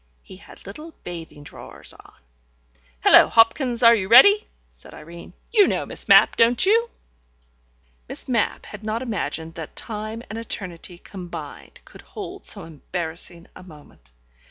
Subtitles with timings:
[0.23, 2.13] He had little bathing drawers on....
[3.03, 5.33] "Hullo, Hopkins, are you ready," said Irene.
[5.53, 6.89] "You know Miss Mapp, don't you?"
[8.09, 13.61] Miss Mapp had not imagined that Time and Eternity combined could hold so embarrassing a
[13.61, 14.09] moment.